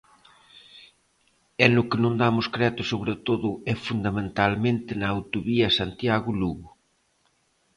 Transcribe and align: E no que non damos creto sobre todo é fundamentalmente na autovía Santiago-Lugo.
E 1.63 1.65
no 1.73 1.83
que 1.89 1.97
non 2.03 2.13
damos 2.23 2.47
creto 2.55 2.81
sobre 2.91 3.15
todo 3.27 3.49
é 3.71 3.75
fundamentalmente 3.87 4.91
na 4.99 5.07
autovía 5.15 5.75
Santiago-Lugo. 5.79 6.67